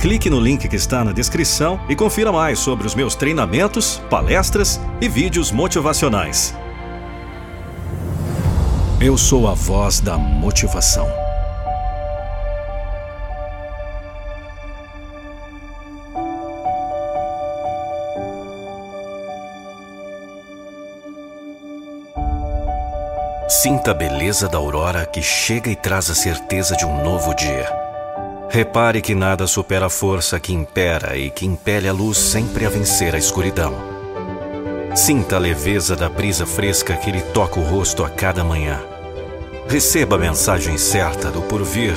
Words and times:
Clique 0.00 0.30
no 0.30 0.38
link 0.38 0.68
que 0.68 0.76
está 0.76 1.02
na 1.02 1.10
descrição 1.10 1.80
e 1.88 1.96
confira 1.96 2.30
mais 2.30 2.60
sobre 2.60 2.86
os 2.86 2.94
meus 2.94 3.16
treinamentos, 3.16 4.00
palestras 4.08 4.80
e 5.00 5.08
vídeos 5.08 5.50
motivacionais. 5.50 6.54
Eu 9.00 9.18
sou 9.18 9.48
a 9.48 9.54
voz 9.54 9.98
da 9.98 10.16
motivação. 10.16 11.08
Sinta 23.48 23.90
a 23.90 23.94
beleza 23.94 24.48
da 24.48 24.58
aurora 24.58 25.04
que 25.06 25.20
chega 25.20 25.68
e 25.68 25.74
traz 25.74 26.08
a 26.08 26.14
certeza 26.14 26.76
de 26.76 26.84
um 26.84 27.02
novo 27.02 27.34
dia. 27.34 27.87
Repare 28.50 29.02
que 29.02 29.14
nada 29.14 29.46
supera 29.46 29.86
a 29.86 29.90
força 29.90 30.40
que 30.40 30.54
impera 30.54 31.18
e 31.18 31.28
que 31.28 31.44
impele 31.44 31.86
a 31.86 31.92
luz 31.92 32.16
sempre 32.16 32.64
a 32.64 32.70
vencer 32.70 33.14
a 33.14 33.18
escuridão. 33.18 33.74
Sinta 34.94 35.36
a 35.36 35.38
leveza 35.38 35.94
da 35.94 36.08
brisa 36.08 36.46
fresca 36.46 36.96
que 36.96 37.10
lhe 37.10 37.20
toca 37.20 37.60
o 37.60 37.62
rosto 37.62 38.02
a 38.02 38.08
cada 38.08 38.42
manhã. 38.42 38.80
Receba 39.68 40.16
a 40.16 40.18
mensagem 40.18 40.78
certa 40.78 41.30
do 41.30 41.42
porvir 41.42 41.94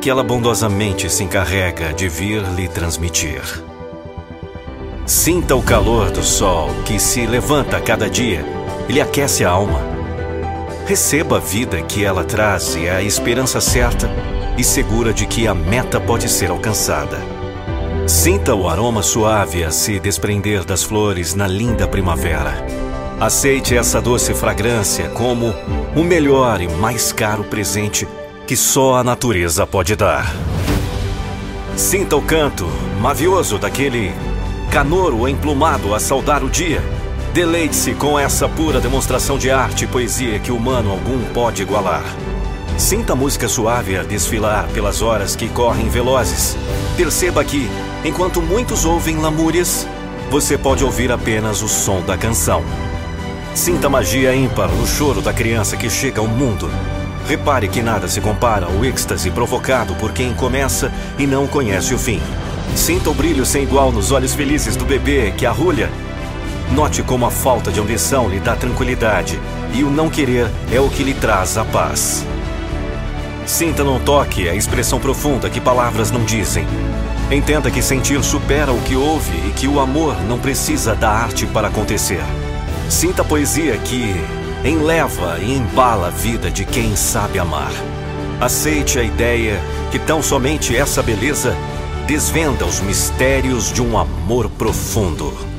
que 0.00 0.08
ela 0.08 0.22
bondosamente 0.22 1.10
se 1.10 1.22
encarrega 1.22 1.92
de 1.92 2.08
vir 2.08 2.42
lhe 2.56 2.66
transmitir. 2.66 3.42
Sinta 5.04 5.54
o 5.54 5.62
calor 5.62 6.10
do 6.10 6.22
sol 6.22 6.70
que 6.86 6.98
se 6.98 7.26
levanta 7.26 7.76
a 7.76 7.80
cada 7.80 8.08
dia 8.08 8.42
e 8.88 8.92
lhe 8.94 9.02
aquece 9.02 9.44
a 9.44 9.50
alma. 9.50 9.82
Receba 10.86 11.36
a 11.36 11.40
vida 11.40 11.82
que 11.82 12.02
ela 12.02 12.24
traz 12.24 12.74
e 12.74 12.88
a 12.88 13.02
esperança 13.02 13.60
certa 13.60 14.08
e 14.60 14.64
segura 14.64 15.10
de 15.10 15.26
que 15.26 15.48
a 15.48 15.54
meta 15.54 15.98
pode 15.98 16.28
ser 16.28 16.50
alcançada. 16.50 17.18
Sinta 18.06 18.54
o 18.54 18.68
aroma 18.68 19.02
suave 19.02 19.64
a 19.64 19.70
se 19.70 19.98
desprender 19.98 20.66
das 20.66 20.82
flores 20.82 21.34
na 21.34 21.46
linda 21.46 21.88
primavera. 21.88 22.66
Aceite 23.18 23.74
essa 23.74 24.02
doce 24.02 24.34
fragrância 24.34 25.08
como 25.08 25.54
o 25.96 26.02
melhor 26.04 26.60
e 26.60 26.68
mais 26.68 27.10
caro 27.10 27.42
presente 27.44 28.06
que 28.46 28.54
só 28.54 28.96
a 28.96 29.04
natureza 29.04 29.66
pode 29.66 29.96
dar. 29.96 30.30
Sinta 31.74 32.16
o 32.16 32.20
canto 32.20 32.68
mavioso 33.00 33.56
daquele 33.56 34.12
canoro 34.70 35.26
emplumado 35.26 35.94
a 35.94 35.98
saudar 35.98 36.44
o 36.44 36.50
dia. 36.50 36.82
Deleite-se 37.32 37.94
com 37.94 38.18
essa 38.18 38.46
pura 38.46 38.78
demonstração 38.78 39.38
de 39.38 39.50
arte 39.50 39.84
e 39.84 39.88
poesia 39.88 40.38
que 40.38 40.52
humano 40.52 40.90
algum 40.90 41.18
pode 41.32 41.62
igualar. 41.62 42.04
Sinta 42.80 43.12
a 43.12 43.16
música 43.16 43.46
suave 43.46 43.94
a 43.98 44.02
desfilar 44.02 44.66
pelas 44.68 45.02
horas 45.02 45.36
que 45.36 45.50
correm 45.50 45.90
velozes. 45.90 46.56
Perceba 46.96 47.44
que, 47.44 47.70
enquanto 48.02 48.40
muitos 48.40 48.86
ouvem 48.86 49.18
lamúrias, 49.18 49.86
você 50.30 50.56
pode 50.56 50.82
ouvir 50.82 51.12
apenas 51.12 51.60
o 51.60 51.68
som 51.68 52.00
da 52.00 52.16
canção. 52.16 52.64
Sinta 53.54 53.90
magia 53.90 54.34
ímpar 54.34 54.70
no 54.70 54.86
choro 54.86 55.20
da 55.20 55.30
criança 55.30 55.76
que 55.76 55.90
chega 55.90 56.22
ao 56.22 56.26
mundo. 56.26 56.70
Repare 57.28 57.68
que 57.68 57.82
nada 57.82 58.08
se 58.08 58.18
compara 58.18 58.64
ao 58.64 58.82
êxtase 58.82 59.30
provocado 59.30 59.94
por 59.96 60.12
quem 60.12 60.32
começa 60.32 60.90
e 61.18 61.26
não 61.26 61.46
conhece 61.46 61.92
o 61.92 61.98
fim. 61.98 62.20
Sinta 62.74 63.10
o 63.10 63.14
brilho 63.14 63.44
sem 63.44 63.62
igual 63.62 63.92
nos 63.92 64.10
olhos 64.10 64.32
felizes 64.32 64.74
do 64.74 64.86
bebê 64.86 65.32
que 65.36 65.44
arrulha 65.44 65.90
Note 66.72 67.02
como 67.02 67.26
a 67.26 67.30
falta 67.30 67.72
de 67.72 67.80
ambição 67.80 68.28
lhe 68.28 68.38
dá 68.38 68.54
tranquilidade 68.54 69.40
e 69.74 69.82
o 69.82 69.90
não 69.90 70.08
querer 70.08 70.48
é 70.72 70.78
o 70.80 70.88
que 70.88 71.02
lhe 71.02 71.12
traz 71.12 71.58
a 71.58 71.64
paz. 71.64 72.24
Sinta 73.50 73.82
num 73.82 73.98
toque 73.98 74.48
a 74.48 74.54
expressão 74.54 75.00
profunda 75.00 75.50
que 75.50 75.60
palavras 75.60 76.12
não 76.12 76.24
dizem. 76.24 76.64
Entenda 77.32 77.68
que 77.68 77.82
sentir 77.82 78.22
supera 78.22 78.72
o 78.72 78.80
que 78.82 78.94
ouve 78.94 79.36
e 79.48 79.50
que 79.50 79.66
o 79.66 79.80
amor 79.80 80.16
não 80.22 80.38
precisa 80.38 80.94
da 80.94 81.10
arte 81.10 81.46
para 81.48 81.66
acontecer. 81.66 82.22
Sinta 82.88 83.22
a 83.22 83.24
poesia 83.24 83.76
que 83.78 84.14
enleva 84.64 85.40
e 85.40 85.52
embala 85.52 86.06
a 86.06 86.10
vida 86.10 86.48
de 86.48 86.64
quem 86.64 86.94
sabe 86.94 87.40
amar. 87.40 87.72
Aceite 88.40 89.00
a 89.00 89.02
ideia 89.02 89.60
que 89.90 89.98
tão 89.98 90.22
somente 90.22 90.74
essa 90.74 91.02
beleza 91.02 91.54
desvenda 92.06 92.64
os 92.64 92.80
mistérios 92.80 93.72
de 93.72 93.82
um 93.82 93.98
amor 93.98 94.48
profundo. 94.48 95.49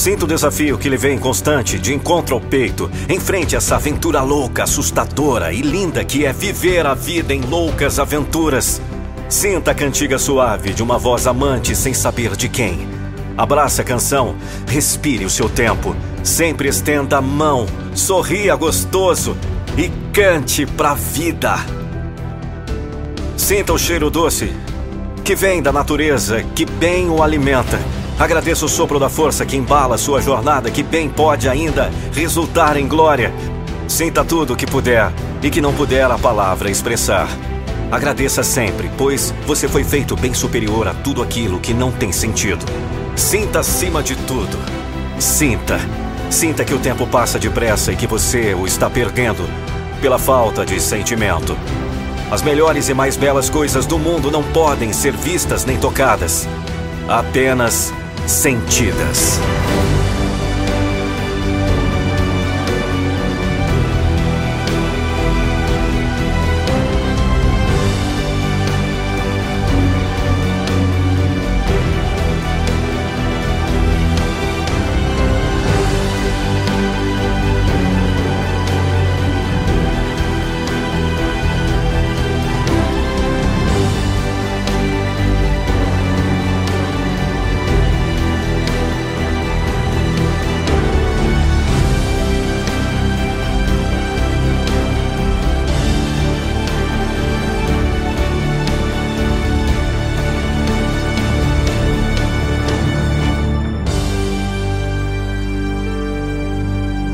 Sinta 0.00 0.24
o 0.24 0.26
desafio 0.26 0.78
que 0.78 0.88
lhe 0.88 0.96
vem 0.96 1.18
constante 1.18 1.78
de 1.78 1.92
encontro 1.92 2.34
ao 2.34 2.40
peito. 2.40 2.90
Enfrente 3.06 3.54
essa 3.54 3.76
aventura 3.76 4.22
louca, 4.22 4.62
assustadora 4.62 5.52
e 5.52 5.60
linda 5.60 6.02
que 6.02 6.24
é 6.24 6.32
viver 6.32 6.86
a 6.86 6.94
vida 6.94 7.34
em 7.34 7.42
loucas 7.42 7.98
aventuras. 7.98 8.80
Sinta 9.28 9.72
a 9.72 9.74
cantiga 9.74 10.18
suave 10.18 10.72
de 10.72 10.82
uma 10.82 10.96
voz 10.96 11.26
amante 11.26 11.76
sem 11.76 11.92
saber 11.92 12.34
de 12.34 12.48
quem. 12.48 12.88
Abrace 13.36 13.82
a 13.82 13.84
canção, 13.84 14.36
respire 14.66 15.26
o 15.26 15.28
seu 15.28 15.50
tempo. 15.50 15.94
Sempre 16.24 16.70
estenda 16.70 17.18
a 17.18 17.20
mão, 17.20 17.66
sorria 17.94 18.56
gostoso 18.56 19.36
e 19.76 19.90
cante 20.14 20.64
pra 20.64 20.94
vida. 20.94 21.56
Sinta 23.36 23.74
o 23.74 23.78
cheiro 23.78 24.08
doce 24.08 24.50
que 25.22 25.34
vem 25.34 25.60
da 25.60 25.70
natureza, 25.70 26.42
que 26.54 26.64
bem 26.64 27.10
o 27.10 27.22
alimenta 27.22 27.78
Agradeço 28.20 28.66
o 28.66 28.68
sopro 28.68 28.98
da 28.98 29.08
força 29.08 29.46
que 29.46 29.56
embala 29.56 29.96
sua 29.96 30.20
jornada, 30.20 30.70
que 30.70 30.82
bem 30.82 31.08
pode 31.08 31.48
ainda 31.48 31.90
resultar 32.12 32.76
em 32.76 32.86
glória. 32.86 33.32
Sinta 33.88 34.22
tudo 34.22 34.52
o 34.52 34.56
que 34.56 34.66
puder 34.66 35.10
e 35.42 35.48
que 35.48 35.62
não 35.62 35.72
puder 35.72 36.04
a 36.04 36.18
palavra 36.18 36.70
expressar. 36.70 37.26
Agradeça 37.90 38.42
sempre, 38.42 38.90
pois 38.98 39.32
você 39.46 39.66
foi 39.66 39.84
feito 39.84 40.14
bem 40.16 40.34
superior 40.34 40.86
a 40.86 40.92
tudo 40.92 41.22
aquilo 41.22 41.58
que 41.58 41.72
não 41.72 41.90
tem 41.90 42.12
sentido. 42.12 42.62
Sinta 43.16 43.60
acima 43.60 44.02
de 44.02 44.14
tudo. 44.14 44.58
Sinta. 45.18 45.80
Sinta 46.28 46.62
que 46.62 46.74
o 46.74 46.78
tempo 46.78 47.06
passa 47.06 47.38
depressa 47.38 47.90
e 47.90 47.96
que 47.96 48.06
você 48.06 48.52
o 48.52 48.66
está 48.66 48.90
perdendo 48.90 49.48
pela 50.02 50.18
falta 50.18 50.66
de 50.66 50.78
sentimento. 50.78 51.56
As 52.30 52.42
melhores 52.42 52.90
e 52.90 52.92
mais 52.92 53.16
belas 53.16 53.48
coisas 53.48 53.86
do 53.86 53.98
mundo 53.98 54.30
não 54.30 54.42
podem 54.42 54.92
ser 54.92 55.16
vistas 55.16 55.64
nem 55.64 55.78
tocadas. 55.78 56.46
Apenas 57.08 57.94
sentidas. 58.30 59.40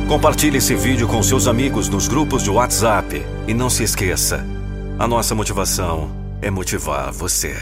Compartilhe 0.08 0.58
esse 0.58 0.72
vídeo 0.72 1.08
com 1.08 1.20
seus 1.20 1.48
amigos 1.48 1.88
nos 1.88 2.06
grupos 2.06 2.44
de 2.44 2.48
WhatsApp. 2.48 3.26
E 3.48 3.52
não 3.52 3.68
se 3.68 3.82
esqueça: 3.82 4.46
a 4.96 5.06
nossa 5.06 5.34
motivação 5.34 6.10
é 6.40 6.48
motivar 6.48 7.10
você. 7.10 7.56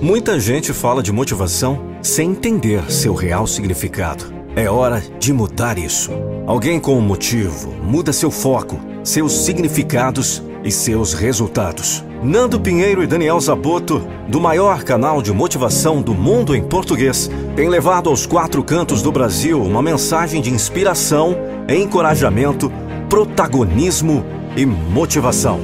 Muita 0.00 0.38
gente 0.38 0.72
fala 0.72 1.02
de 1.02 1.10
motivação 1.10 1.96
sem 2.00 2.30
entender 2.30 2.88
seu 2.92 3.12
real 3.12 3.44
significado. 3.48 4.32
É 4.54 4.70
hora 4.70 5.02
de 5.18 5.32
mudar 5.32 5.78
isso. 5.78 6.12
Alguém 6.46 6.78
com 6.78 6.96
um 6.96 7.00
motivo 7.00 7.72
muda 7.72 8.12
seu 8.12 8.30
foco, 8.30 8.78
seus 9.02 9.32
significados 9.32 10.40
e 10.62 10.70
seus 10.70 11.12
resultados. 11.12 12.04
Nando 12.22 12.60
Pinheiro 12.60 13.02
e 13.02 13.06
Daniel 13.06 13.40
Zaboto, 13.40 14.06
do 14.28 14.40
maior 14.40 14.84
canal 14.84 15.20
de 15.20 15.32
motivação 15.32 16.00
do 16.00 16.14
mundo 16.14 16.54
em 16.54 16.62
português, 16.62 17.28
têm 17.56 17.68
levado 17.68 18.08
aos 18.08 18.26
quatro 18.26 18.62
cantos 18.62 19.02
do 19.02 19.10
Brasil 19.10 19.60
uma 19.60 19.82
mensagem 19.82 20.40
de 20.40 20.48
inspiração, 20.48 21.36
encorajamento, 21.68 22.70
protagonismo 23.10 24.24
e 24.56 24.64
motivação. 24.64 25.58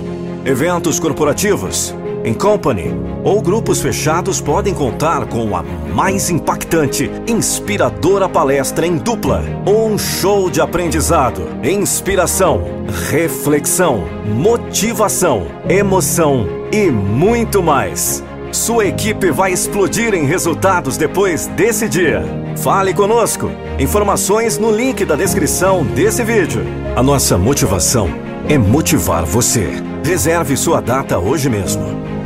Eventos 0.45 0.99
corporativos, 0.99 1.95
em 2.29 2.35
company 2.35 2.95
ou 3.25 3.41
grupos 3.41 3.81
fechados 3.81 4.41
podem 4.41 4.75
contar 4.75 5.27
com 5.27 5.57
a 5.57 5.63
mais 5.95 6.29
impactante, 6.29 7.11
inspiradora 7.27 8.29
palestra 8.29 8.87
em 8.87 8.97
dupla 8.99 9.43
ou 9.65 9.89
um 9.89 9.99
show 9.99 10.51
de 10.51 10.61
aprendizado, 10.61 11.43
inspiração, 11.65 12.63
reflexão, 13.11 14.05
motivação, 14.27 15.47
emoção 15.69 16.47
e 16.71 16.91
muito 16.91 17.63
mais. 17.63 18.23
Sua 18.53 18.87
equipe 18.87 19.31
vai 19.31 19.53
explodir 19.53 20.15
em 20.15 20.25
resultados 20.25 20.97
depois 20.97 21.47
desse 21.49 21.89
dia. 21.89 22.23
Fale 22.59 22.93
conosco. 22.93 23.51
Informações 23.79 24.59
no 24.59 24.71
link 24.71 25.05
da 25.05 25.17
descrição 25.17 25.85
desse 25.85 26.23
vídeo. 26.25 26.63
A 26.97 27.03
nossa 27.03 27.39
motivação 27.39 28.09
é 28.49 28.57
motivar 28.59 29.25
você. 29.25 29.69
Reserve 30.03 30.57
sua 30.57 30.81
data 30.81 31.19
hoje 31.19 31.51
mesmo. 31.51 32.18